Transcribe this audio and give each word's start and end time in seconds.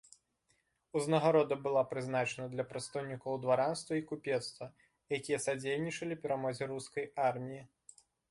Узнагарода 0.99 1.55
была 1.67 1.81
прызначана 1.91 2.47
для 2.53 2.65
прадстаўнікоў 2.71 3.37
дваранства 3.43 3.93
і 4.01 4.05
купецтва, 4.13 4.71
якія 5.21 5.39
садзейнічалі 5.45 6.19
перамозе 6.27 6.63
рускай 6.75 7.05
арміі. 7.31 7.63